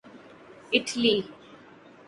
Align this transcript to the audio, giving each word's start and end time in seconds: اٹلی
اٹلی 0.73 1.15